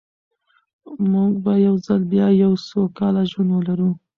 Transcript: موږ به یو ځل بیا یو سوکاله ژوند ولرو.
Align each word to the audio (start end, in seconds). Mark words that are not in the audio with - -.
موږ 1.11 1.31
به 1.43 1.53
یو 1.67 1.75
ځل 1.85 2.01
بیا 2.11 2.27
یو 2.43 2.53
سوکاله 2.67 3.23
ژوند 3.31 3.49
ولرو. 3.53 3.89